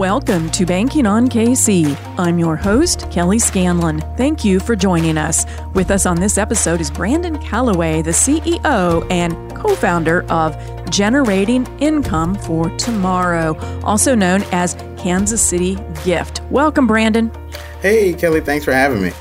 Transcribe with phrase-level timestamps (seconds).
[0.00, 1.94] Welcome to Banking on KC.
[2.18, 4.00] I'm your host, Kelly Scanlon.
[4.16, 5.44] Thank you for joining us.
[5.74, 10.56] With us on this episode is Brandon Calloway, the CEO and co founder of
[10.88, 16.40] Generating Income for Tomorrow, also known as Kansas City Gift.
[16.50, 17.30] Welcome, Brandon.
[17.82, 19.12] Hey, Kelly, thanks for having me.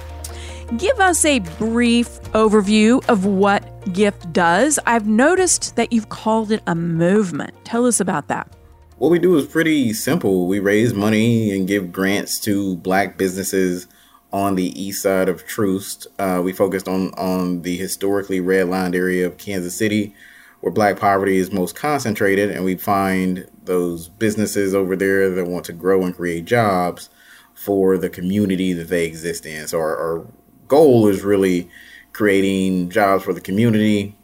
[0.78, 4.80] Give us a brief overview of what Gift does.
[4.86, 7.54] I've noticed that you've called it a movement.
[7.66, 8.56] Tell us about that.
[9.00, 10.46] What we do is pretty simple.
[10.46, 13.88] We raise money and give grants to black businesses
[14.34, 16.08] on the east side of Troost.
[16.20, 20.14] Uh, we focused on on the historically redlined area of Kansas City,
[20.60, 25.64] where black poverty is most concentrated, and we find those businesses over there that want
[25.68, 27.10] to grow and create jobs
[27.54, 29.66] for the community that they exist in.
[29.70, 30.28] So our, our
[30.68, 31.70] goal is really
[32.12, 34.18] creating jobs for the community,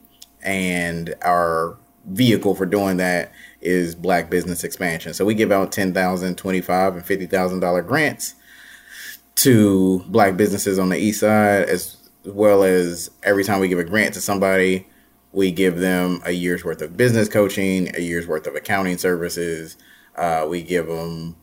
[0.43, 3.31] and our vehicle for doing that
[3.65, 5.13] is black business expansion.
[5.13, 8.35] So we give out 10,000, 25 and $50,000 grants
[9.35, 13.83] to black businesses on the east side as well as every time we give a
[13.83, 14.87] grant to somebody,
[15.31, 19.77] we give them a year's worth of business coaching, a year's worth of accounting services.
[20.15, 21.35] Uh, we give them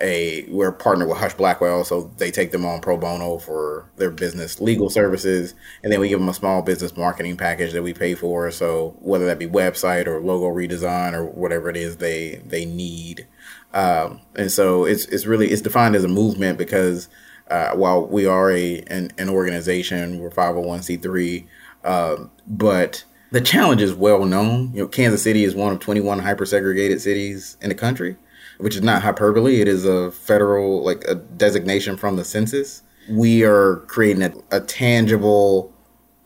[0.00, 4.10] a we're partnered with Husch Blackwell, so they take them on pro bono for their
[4.10, 7.92] business legal services, and then we give them a small business marketing package that we
[7.92, 8.50] pay for.
[8.50, 13.26] So whether that be website or logo redesign or whatever it is they they need,
[13.74, 17.08] um, and so it's it's really it's defined as a movement because
[17.50, 21.46] uh, while we are a an, an organization, we're five hundred oh one c three,
[21.84, 24.72] um, but the challenge is well known.
[24.72, 28.16] You know, Kansas City is one of twenty one hyper segregated cities in the country
[28.60, 29.60] which is not hyperbole.
[29.60, 32.82] It is a federal, like a designation from the census.
[33.08, 35.72] We are creating a, a tangible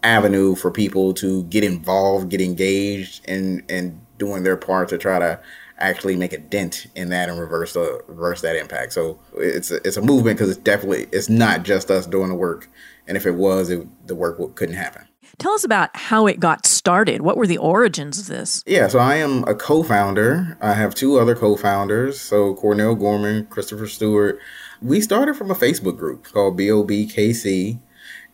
[0.03, 5.19] avenue for people to get involved, get engaged, and and doing their part to try
[5.19, 5.41] to
[5.79, 8.93] actually make a dent in that and reverse the reverse that impact.
[8.93, 12.35] So it's a, it's a movement because it's definitely it's not just us doing the
[12.35, 12.69] work,
[13.09, 15.07] and if it was, it, the work couldn't happen.
[15.39, 17.23] Tell us about how it got started.
[17.23, 18.63] What were the origins of this?
[18.67, 20.57] Yeah, so I am a co founder.
[20.61, 22.21] I have two other co founders.
[22.21, 24.39] So Cornell Gorman, Christopher Stewart.
[24.81, 27.79] We started from a Facebook group called BOBKC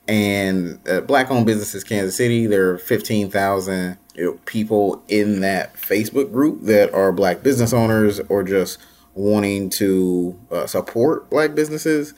[0.09, 2.47] and uh, Black owned businesses Kansas City.
[2.47, 8.21] There are 15,000 you know, people in that Facebook group that are Black business owners
[8.28, 8.78] or just
[9.15, 12.15] wanting to uh, support Black businesses.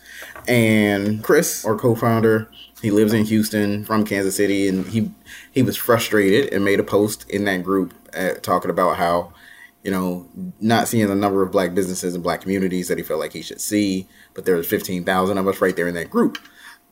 [0.46, 2.48] And Chris, our co founder,
[2.80, 5.10] he lives in Houston from Kansas City, and he
[5.52, 9.32] he was frustrated and made a post in that group at, uh, talking about how
[9.84, 10.28] you know
[10.60, 13.42] not seeing the number of black businesses and black communities that he felt like he
[13.42, 16.38] should see, but there was fifteen thousand of us right there in that group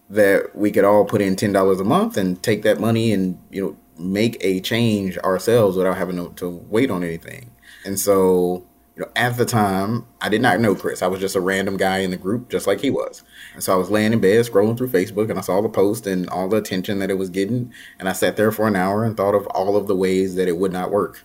[0.08, 3.38] that we could all put in ten dollars a month and take that money and
[3.50, 7.50] you know make a change ourselves without having to, to wait on anything.
[7.84, 8.64] And so
[9.00, 11.02] know, at the time, I did not know Chris.
[11.02, 13.22] I was just a random guy in the group, just like he was.
[13.54, 16.06] And so I was laying in bed, scrolling through Facebook, and I saw the post
[16.06, 17.72] and all the attention that it was getting.
[17.98, 20.48] And I sat there for an hour and thought of all of the ways that
[20.48, 21.24] it would not work.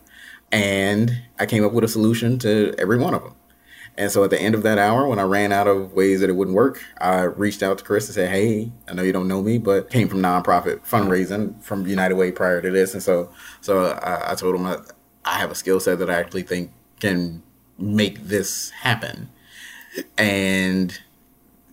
[0.52, 3.36] And I came up with a solution to every one of them.
[3.98, 6.30] And so at the end of that hour, when I ran out of ways that
[6.30, 9.28] it wouldn't work, I reached out to Chris and said, Hey, I know you don't
[9.28, 12.94] know me, but came from nonprofit fundraising from United Way prior to this.
[12.94, 13.32] And so,
[13.62, 14.78] so I, I told him I,
[15.24, 17.42] I have a skill set that I actually think can
[17.78, 19.30] make this happen.
[20.18, 20.98] And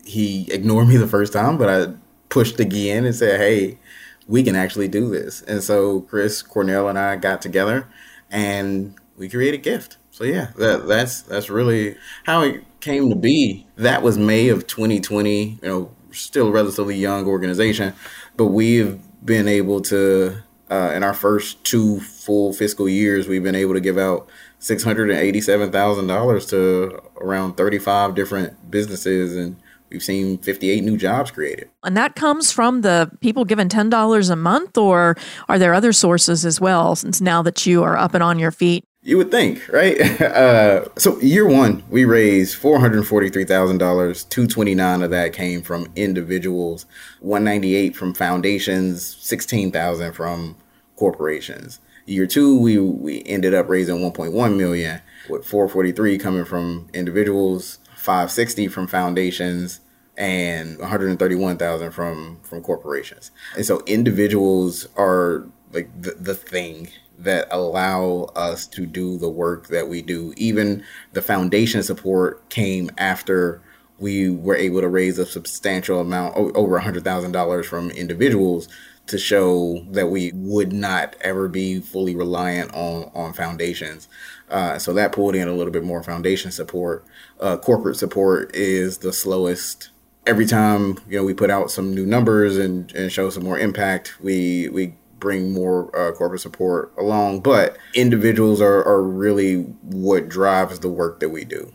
[0.04, 1.92] he ignored me the first time, but I
[2.28, 3.78] pushed again and said, hey,
[4.26, 5.42] we can actually do this.
[5.42, 7.88] And so Chris Cornell and I got together
[8.30, 9.98] and we created Gift.
[10.10, 13.66] So yeah, that that's that's really how it came to be.
[13.76, 15.44] That was May of 2020.
[15.44, 17.94] You know, still a relatively young organization,
[18.36, 23.54] but we've been able to uh, in our first two full fiscal years, we've been
[23.54, 24.26] able to give out
[24.62, 29.56] six hundred and eighty-seven thousand dollars to around thirty-five different businesses, and
[29.90, 31.68] we've seen fifty-eight new jobs created.
[31.82, 35.16] And that comes from the people giving ten dollars a month, or
[35.48, 36.94] are there other sources as well?
[36.96, 38.84] Since now that you are up and on your feet.
[39.04, 39.98] You would think, right?
[40.32, 44.22] Uh, so year one, we raised four hundred forty-three thousand dollars.
[44.24, 46.86] Two twenty-nine of that came from individuals.
[47.20, 49.04] One ninety-eight from foundations.
[49.04, 50.56] Sixteen thousand from
[50.96, 51.80] corporations.
[52.06, 58.68] Year two, we we ended up raising 1.1 million, with 443 coming from individuals, 560
[58.68, 59.80] from foundations,
[60.16, 63.30] and 131,000 from from corporations.
[63.56, 66.88] And so individuals are like the, the thing
[67.18, 70.34] that allow us to do the work that we do.
[70.36, 73.62] Even the foundation support came after
[73.98, 78.68] we were able to raise a substantial amount, over $100,000 from individuals
[79.12, 84.08] to show that we would not ever be fully reliant on on foundations.
[84.50, 87.04] Uh, so that pulled in a little bit more foundation support.
[87.40, 89.90] Uh, corporate support is the slowest.
[90.26, 93.58] Every time you know we put out some new numbers and, and show some more
[93.58, 97.40] impact, we we bring more uh, corporate support along.
[97.40, 101.72] But individuals are, are really what drives the work that we do.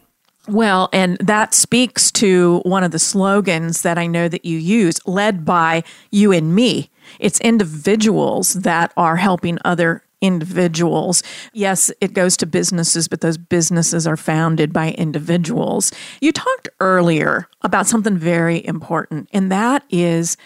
[0.47, 4.99] Well, and that speaks to one of the slogans that I know that you use,
[5.05, 6.89] led by you and me.
[7.19, 11.21] It's individuals that are helping other individuals.
[11.53, 15.91] Yes, it goes to businesses, but those businesses are founded by individuals.
[16.21, 20.37] You talked earlier about something very important, and that is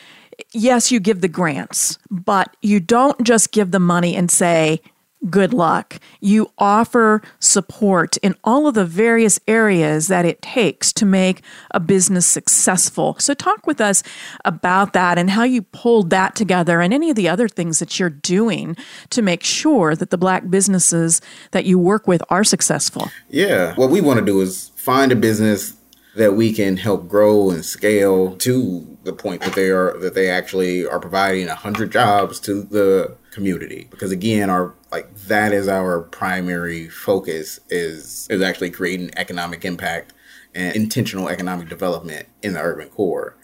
[0.54, 4.82] yes, you give the grants, but you don't just give the money and say,
[5.30, 6.00] good luck.
[6.20, 11.42] You offer support in all of the various areas that it takes to make
[11.72, 13.16] a business successful.
[13.20, 14.04] So, talk with us
[14.46, 18.00] about that and how you pulled that together and any of the other things that
[18.00, 18.76] you're doing
[19.12, 21.22] to make sure that the Black businesses
[21.52, 23.10] that you work with are successful.
[23.30, 23.76] Yeah.
[23.76, 25.74] What we want to do is find a business
[26.16, 30.30] that we can help grow and scale to the point that they are that they
[30.30, 36.02] actually are providing 100 jobs to the community because again our like that is our
[36.02, 40.14] primary focus is is actually creating economic impact
[40.54, 43.36] and intentional economic development in the urban core.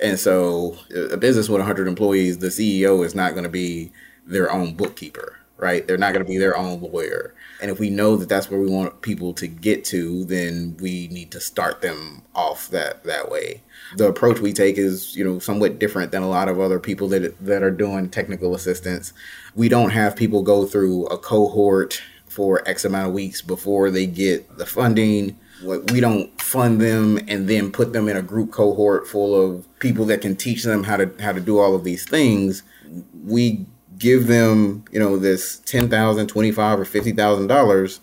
[0.00, 3.92] And so a business with 100 employees the ceo is not going to be
[4.26, 5.86] their own bookkeeper right?
[5.86, 7.34] They're not going to be their own lawyer.
[7.60, 11.06] And if we know that that's where we want people to get to, then we
[11.06, 13.62] need to start them off that that way.
[13.96, 17.08] The approach we take is, you know, somewhat different than a lot of other people
[17.08, 19.12] that that are doing technical assistance.
[19.54, 24.06] We don't have people go through a cohort for X amount of weeks before they
[24.06, 25.38] get the funding.
[25.92, 30.04] We don't fund them and then put them in a group cohort full of people
[30.06, 32.62] that can teach them how to how to do all of these things.
[33.24, 33.66] We
[33.98, 38.00] give them, you know, this ten thousand, twenty-five, or fifty thousand dollars,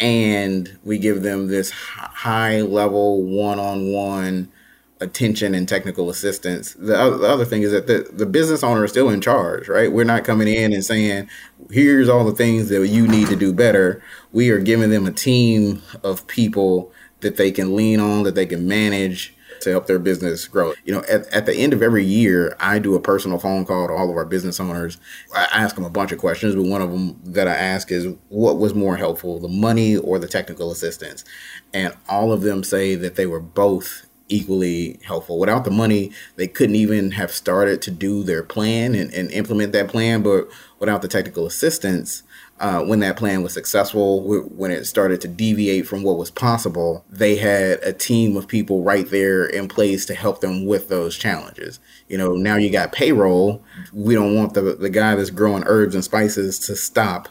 [0.00, 4.52] and we give them this high level one-on-one
[5.02, 6.74] attention and technical assistance.
[6.74, 9.68] The other, the other thing is that the, the business owner is still in charge,
[9.68, 9.92] right?
[9.92, 11.28] We're not coming in and saying,
[11.70, 14.02] here's all the things that you need to do better.
[14.32, 18.46] We are giving them a team of people that they can lean on, that they
[18.46, 20.74] can manage, to help their business grow.
[20.84, 23.86] You know, at, at the end of every year, I do a personal phone call
[23.86, 24.98] to all of our business owners.
[25.34, 28.14] I ask them a bunch of questions, but one of them that I ask is
[28.28, 31.24] what was more helpful, the money or the technical assistance?
[31.72, 35.38] And all of them say that they were both equally helpful.
[35.38, 39.72] Without the money, they couldn't even have started to do their plan and, and implement
[39.72, 40.22] that plan.
[40.22, 40.48] But
[40.78, 42.22] without the technical assistance,
[42.58, 47.04] uh, when that plan was successful, when it started to deviate from what was possible,
[47.10, 51.16] they had a team of people right there in place to help them with those
[51.16, 51.80] challenges.
[52.08, 53.64] You know, now you got payroll.
[53.92, 57.28] We don't want the, the guy that's growing herbs and spices to stop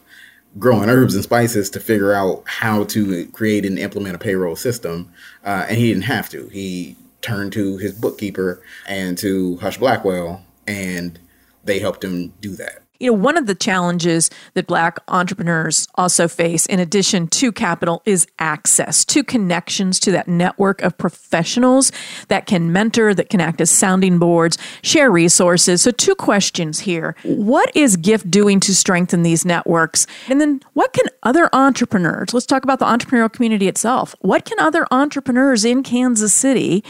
[0.59, 5.11] growing herbs and spices to figure out how to create and implement a payroll system.
[5.45, 6.47] Uh, and he didn't have to.
[6.47, 11.19] He turned to his bookkeeper and to Husch Blackwell, and
[11.63, 16.27] they helped him do that you know, one of the challenges that Black entrepreneurs also
[16.27, 21.91] face, in addition to capital, is access to connections to that network of professionals
[22.27, 25.81] that can mentor, that can act as sounding boards, share resources.
[25.81, 27.15] So, two questions here.
[27.23, 30.05] What is GIFT doing to strengthen these networks?
[30.29, 34.59] And then, what can other entrepreneurs, let's talk about the entrepreneurial community itself, what can
[34.59, 36.83] other entrepreneurs in Kansas City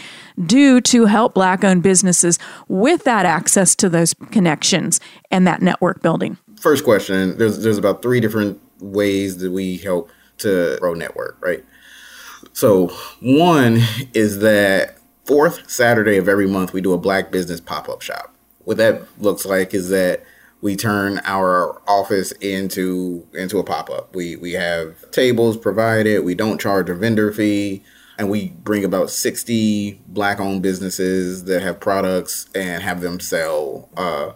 [0.46, 6.02] do to help Black owned businesses with that access to those connections and that network
[6.02, 6.38] building?
[6.60, 10.10] First question there's, there's about three different ways that we help
[10.40, 11.64] to grow network, right?
[12.54, 12.88] So,
[13.22, 13.80] one
[14.14, 18.34] is that fourth Saturday of every month, we do a Black business pop up shop.
[18.64, 20.24] What that looks like is that
[20.62, 24.16] we turn our office into into a pop up.
[24.16, 26.24] We we have tables provided.
[26.24, 27.84] We don't charge a vendor fee
[28.22, 33.90] and we bring about 60 black owned businesses that have products and have them sell
[33.98, 34.34] uh,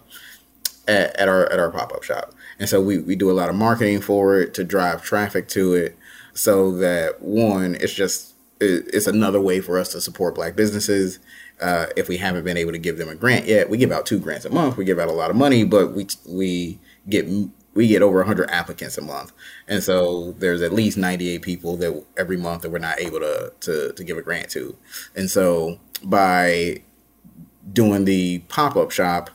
[0.88, 2.34] at, at, our at our pop-up shop.
[2.58, 5.76] And so we, we do a lot of marketing for it to drive traffic to
[5.76, 5.96] it
[6.34, 11.20] so that one it's just it, it's another way for us to support black businesses.
[11.62, 14.08] Uh, if we haven't been able to give them a grant yet we give out
[14.08, 14.78] two grants a month.
[14.78, 17.28] We give out a lot of money but we we get
[17.76, 19.32] we get over 100 applicants a month.
[19.68, 23.54] And so there's at least 98 people that every month that we're not able to
[23.60, 24.76] to, to give a grant to.
[25.16, 26.82] And so by
[27.72, 29.30] doing the pop-up shop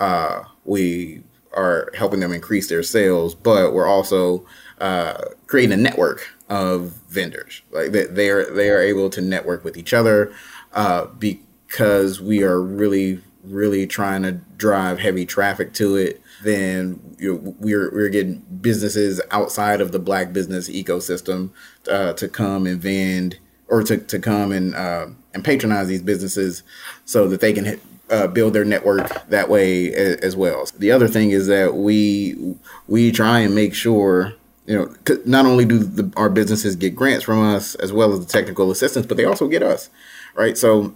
[0.00, 1.22] uh, we
[1.52, 4.46] are helping them increase their sales but we're also
[4.80, 7.62] uh, creating a network of vendors.
[7.70, 10.32] Like they, they are they are able to network with each other
[10.72, 17.34] uh, because we are really really trying to drive heavy traffic to it, then you
[17.34, 21.50] know, we're we're getting businesses outside of the black business ecosystem
[21.90, 26.62] uh, to come and vend or to, to come and uh, and patronize these businesses
[27.04, 27.80] so that they can
[28.10, 30.66] uh, build their network that way as, as, well.
[30.78, 32.56] The other thing is that we
[32.86, 34.34] we try and make sure
[34.66, 34.94] you know
[35.24, 38.70] not only do the, our businesses get grants from us as well as the technical
[38.70, 39.88] assistance, but they also get us
[40.34, 40.58] right.
[40.58, 40.94] So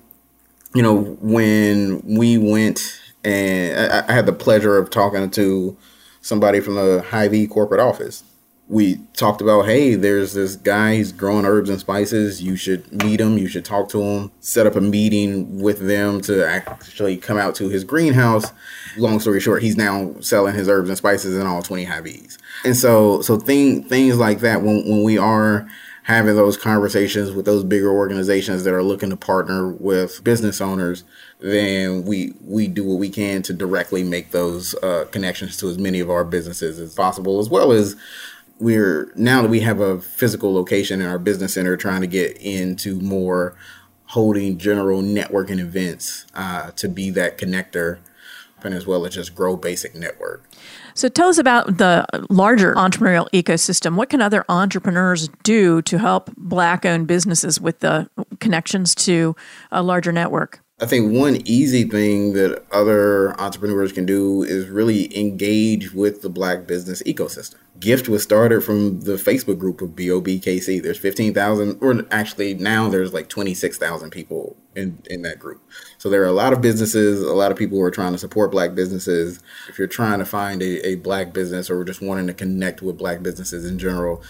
[0.75, 5.76] you know when we went and I, I had the pleasure of talking to
[6.20, 8.25] somebody from the Hy-Vee corporate office.
[8.68, 12.42] We talked about hey there's this guy he's growing herbs and spices.
[12.42, 13.38] You should meet him.
[13.38, 14.32] You should talk to him.
[14.40, 18.52] Set up a meeting with them to actually come out to his greenhouse.
[18.96, 22.38] Long story short he's now selling his herbs and spices in all 20 Hy-Vees.
[22.64, 25.68] And so so thing, things like that when, when we are
[26.06, 31.02] having those conversations with those bigger organizations that are looking to partner with business owners
[31.40, 35.78] then we we do what we can to directly make those uh, connections to as
[35.78, 37.96] many of our businesses as possible as well as
[38.58, 42.36] we're now that we have a physical location in our business center trying to get
[42.38, 43.56] into more
[44.06, 47.98] holding general networking events uh, to be that connector
[48.64, 50.44] and as well as just grow basic network.
[50.94, 53.96] So tell us about the larger entrepreneurial ecosystem.
[53.96, 58.08] What can other entrepreneurs do to help black owned businesses with the
[58.40, 59.36] connections to
[59.70, 65.18] a larger network I think one easy thing that other entrepreneurs can do is really
[65.18, 67.54] engage with the black business ecosystem.
[67.80, 70.83] Gift was started from the Facebook group of BOBKC.
[70.83, 75.62] There's 15,000, or actually now there's like 26,000 people in, in that group.
[75.97, 78.18] So there are a lot of businesses, a lot of people who are trying to
[78.18, 79.42] support black businesses.
[79.71, 82.99] If you're trying to find a, a black business or just wanting to connect with
[82.99, 84.23] black businesses in general,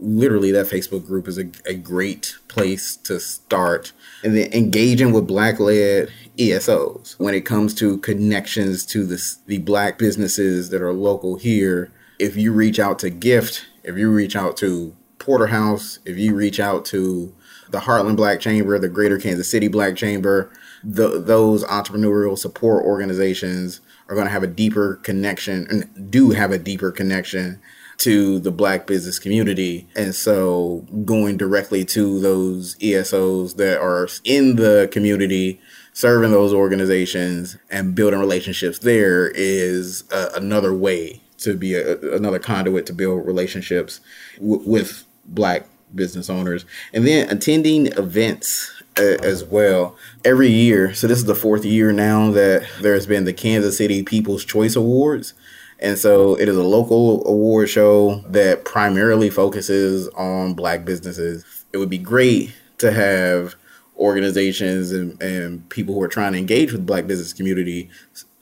[0.00, 3.92] literally that Facebook group is a, a great place to start.
[4.22, 9.58] And then engaging with black led ESOs when it comes to connections to the, the
[9.58, 11.90] black businesses that are local here.
[12.18, 16.60] If you reach out to Gift, if you reach out to Porterhouse, if you reach
[16.60, 17.34] out to
[17.70, 20.50] the Heartland Black Chamber, the Greater Kansas City Black Chamber,
[20.82, 26.50] the, those entrepreneurial support organizations are going to have a deeper connection and do have
[26.50, 27.60] a deeper connection
[27.98, 29.86] to the black business community.
[29.96, 35.60] And so going directly to those ESOs that are in the community,
[35.92, 42.38] serving those organizations and building relationships there is uh, another way to be a, another
[42.38, 44.00] conduit to build relationships
[44.36, 46.64] w- with black business owners.
[46.92, 50.94] And then attending events uh, as well every year.
[50.94, 54.76] So this is the fourth year now that there's been the Kansas City People's Choice
[54.76, 55.34] Awards.
[55.80, 61.44] And so it is a local award show that primarily focuses on black businesses.
[61.72, 63.54] It would be great to have
[63.96, 67.90] organizations and, and people who are trying to engage with black business community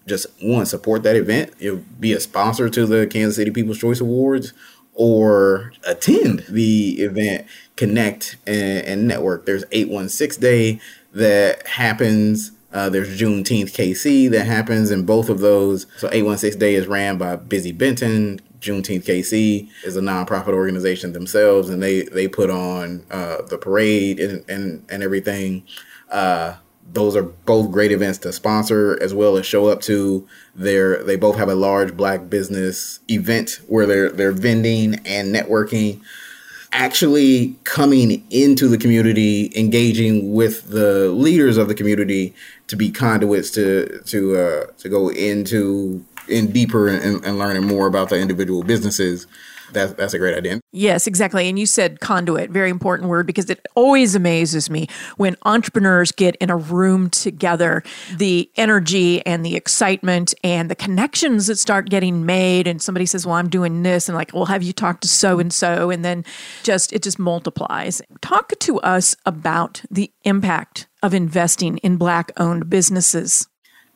[0.06, 4.00] just one support that event it be a sponsor to the kansas city people's choice
[4.00, 4.52] awards
[4.92, 10.80] or attend the event connect and, and network there's 816 day
[11.12, 15.86] that happens uh, there's Juneteenth KC that happens in both of those.
[15.96, 18.38] So 816 Day is ran by Busy Benton.
[18.60, 24.20] Juneteenth KC is a nonprofit organization themselves, and they they put on uh, the parade
[24.20, 25.62] and and, and everything.
[26.10, 26.56] Uh,
[26.92, 30.28] those are both great events to sponsor as well as show up to.
[30.54, 36.02] Their they both have a large black business event where they're they're vending and networking
[36.76, 42.34] actually coming into the community, engaging with the leaders of the community
[42.68, 47.86] to be conduits to to uh, to go into in deeper and, and learning more
[47.86, 49.26] about the individual businesses
[49.72, 50.60] that's that's a great idea.
[50.72, 51.48] Yes, exactly.
[51.48, 56.36] And you said conduit, very important word because it always amazes me when entrepreneurs get
[56.36, 57.82] in a room together,
[58.16, 63.26] the energy and the excitement and the connections that start getting made and somebody says,
[63.26, 66.04] "Well, I'm doing this." and like, "Well, have you talked to so and so?" and
[66.04, 66.24] then
[66.62, 68.02] just it just multiplies.
[68.20, 73.48] Talk to us about the impact of investing in black owned businesses.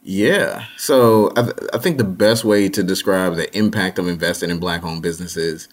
[0.02, 0.64] Yeah.
[0.76, 4.58] So I, th- I think the best way to describe the impact of investing in
[4.58, 5.68] black owned businesses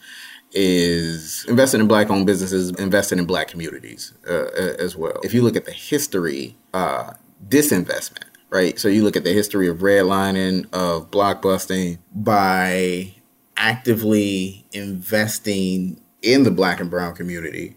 [0.51, 4.48] is investing in black owned businesses, investing in black communities uh,
[4.79, 5.20] as well.
[5.24, 7.13] If you look at the history, uh,
[7.48, 8.79] disinvestment, right?
[8.79, 13.13] So you look at the history of redlining, of blockbusting by
[13.56, 17.75] actively investing in the black and brown community,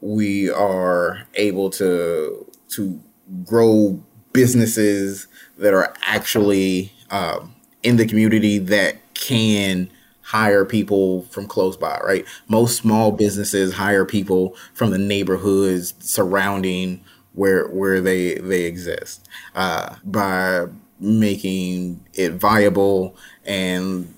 [0.00, 3.00] we are able to to
[3.44, 5.26] grow businesses
[5.58, 9.90] that are actually um, in the community that can
[10.22, 12.24] hire people from close by, right?
[12.48, 19.28] Most small businesses hire people from the neighborhoods surrounding where where they they exist.
[19.54, 20.66] Uh, by
[21.00, 24.14] making it viable and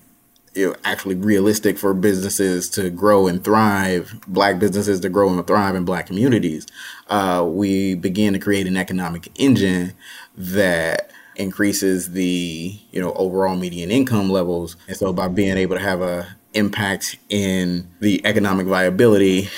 [0.55, 5.45] you know, actually realistic for businesses to grow and thrive, black businesses to grow and
[5.47, 6.67] thrive in black communities,
[7.09, 9.93] uh, we begin to create an economic engine
[10.37, 14.75] that increases the you know overall median income levels.
[14.87, 19.49] And so by being able to have a impact in the economic viability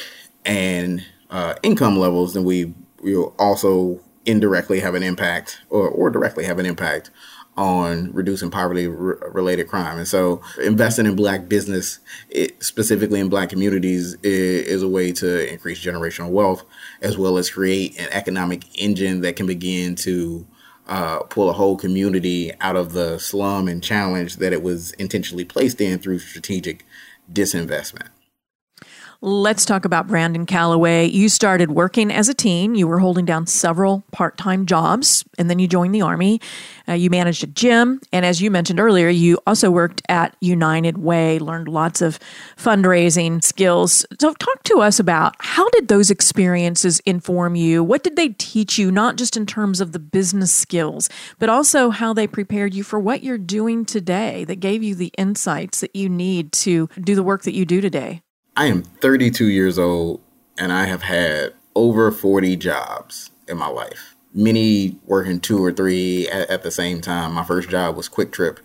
[0.45, 6.45] and uh, income levels then we will also indirectly have an impact or, or directly
[6.45, 7.11] have an impact
[7.57, 9.97] on reducing poverty related crime.
[9.97, 15.11] And so investing in black business, it, specifically in black communities, is, is, a way
[15.13, 16.65] to increase generational wealth
[17.01, 20.45] as well as create an economic engine that can begin to
[20.87, 25.45] uh, pull a whole community out of the slum and challenge that it was intentionally
[25.45, 26.85] placed in through strategic
[27.31, 28.09] disinvestment.
[29.27, 31.07] Let's talk about Brandon Calloway.
[31.07, 32.75] You started working as a teen.
[32.75, 36.39] You were holding down several part time jobs, and then you joined the Army.
[36.87, 37.99] Uh, you managed a gym.
[38.13, 42.19] And as you mentioned earlier, you also worked at United Way, learned lots of
[42.55, 44.05] fundraising skills.
[44.21, 47.83] So, talk to us about how did those experiences inform you?
[47.83, 51.89] What did they teach you, not just in terms of the business skills, but also
[51.89, 55.95] how they prepared you for what you're doing today that gave you the insights that
[55.95, 58.21] you need to do the work that you do today?
[58.57, 60.21] I am 32 years old
[60.57, 64.15] and I have had over 40 jobs in my life.
[64.33, 67.33] Many working two or three at, at the same time.
[67.33, 68.59] My first job was QuikTrip.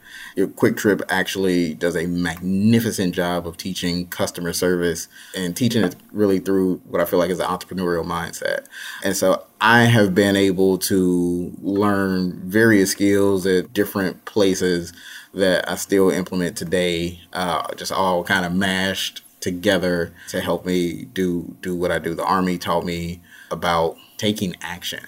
[0.54, 6.38] Quick Trip actually does a magnificent job of teaching customer service and teaching it really
[6.38, 8.66] through what I feel like is an entrepreneurial mindset.
[9.02, 14.92] And so I have been able to learn various skills at different places
[15.34, 21.04] that I still implement today, uh, just all kind of mashed together to help me
[21.04, 22.14] do do what I do.
[22.14, 23.20] The army taught me
[23.50, 25.04] about taking action.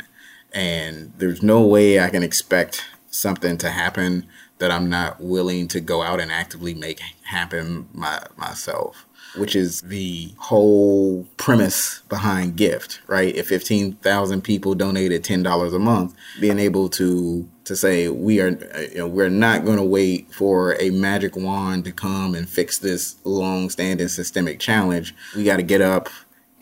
[0.52, 4.26] And there's no way I can expect something to happen
[4.58, 9.80] that I'm not willing to go out and actively make happen my, myself which is
[9.82, 13.34] the whole premise behind gift, right?
[13.34, 18.50] If 15,000 people donated $10 a month, being able to to say we are
[18.92, 22.78] you know, we're not going to wait for a magic wand to come and fix
[22.78, 25.14] this long-standing systemic challenge.
[25.36, 26.08] We got to get up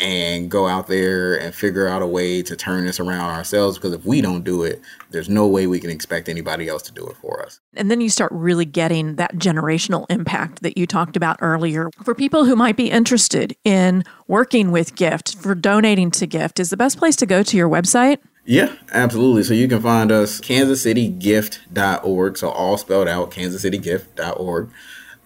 [0.00, 3.92] and go out there and figure out a way to turn this around ourselves because
[3.92, 7.06] if we don't do it there's no way we can expect anybody else to do
[7.06, 7.60] it for us.
[7.74, 11.90] And then you start really getting that generational impact that you talked about earlier.
[12.02, 16.70] For people who might be interested in working with gift for donating to gift is
[16.70, 19.42] the best place to go to your website yeah, absolutely.
[19.42, 22.38] So you can find us kansascitygift.org.
[22.38, 24.70] So all spelled out, kansascitygift.org.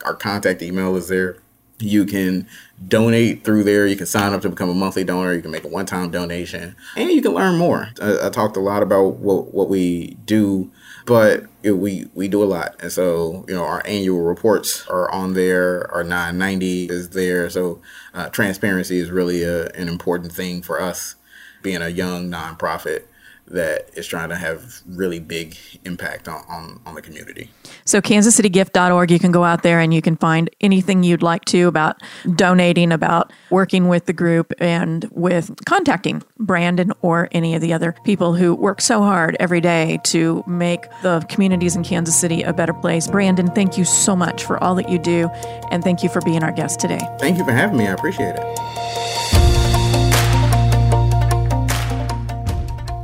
[0.04, 1.38] Our contact email is there.
[1.78, 2.46] You can
[2.86, 3.86] donate through there.
[3.86, 5.32] You can sign up to become a monthly donor.
[5.32, 7.88] You can make a one time donation and you can learn more.
[8.00, 10.70] I, I, talked a lot about what, what we do,
[11.06, 12.76] but it, we, we do a lot.
[12.80, 15.90] And so, you know, our annual reports are on there.
[15.92, 17.50] Our 990 is there.
[17.50, 17.80] So
[18.12, 21.16] uh, transparency is really a, an important thing for us
[21.64, 23.06] being a young nonprofit
[23.46, 27.50] that is trying to have really big impact on, on, on the community.
[27.84, 31.68] So kansascitygift.org, you can go out there and you can find anything you'd like to
[31.68, 32.02] about
[32.36, 37.94] donating, about working with the group and with contacting Brandon or any of the other
[38.04, 42.52] people who work so hard every day to make the communities in Kansas City a
[42.54, 43.08] better place.
[43.08, 45.28] Brandon, thank you so much for all that you do
[45.70, 47.00] and thank you for being our guest today.
[47.18, 47.86] Thank you for having me.
[47.86, 49.03] I appreciate it.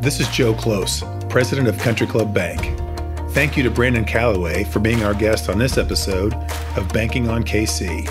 [0.00, 2.74] This is Joe Close, president of Country Club Bank.
[3.32, 6.32] Thank you to Brandon Calloway for being our guest on this episode
[6.78, 8.06] of Banking on KC.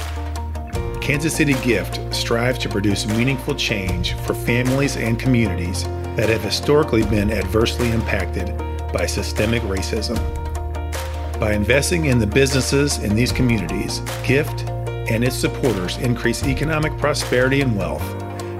[1.01, 7.01] Kansas City Gift strives to produce meaningful change for families and communities that have historically
[7.05, 8.55] been adversely impacted
[8.93, 10.19] by systemic racism.
[11.39, 14.69] By investing in the businesses in these communities, Gift
[15.09, 18.03] and its supporters increase economic prosperity and wealth,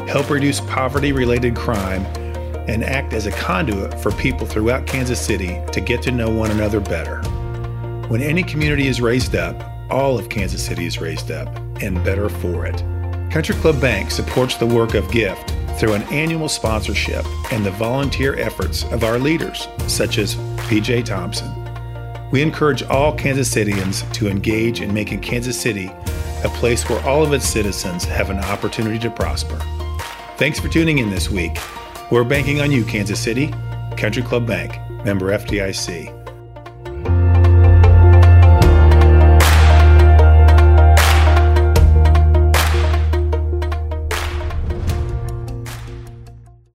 [0.09, 2.03] help reduce poverty related crime,
[2.69, 6.51] and act as a conduit for people throughout Kansas City to get to know one
[6.51, 7.21] another better.
[8.09, 11.47] When any community is raised up, all of Kansas City is raised up
[11.81, 12.77] and better for it.
[13.31, 18.37] Country Club Bank supports the work of GIFT through an annual sponsorship and the volunteer
[18.37, 20.35] efforts of our leaders, such as
[20.67, 21.51] PJ Thompson.
[22.29, 25.91] We encourage all Kansas Citians to engage in making Kansas City
[26.43, 29.59] a place where all of its citizens have an opportunity to prosper.
[30.37, 31.57] Thanks for tuning in this week
[32.11, 33.53] we're banking on you, Kansas City.
[33.97, 36.18] Country Club Bank, member FDIC.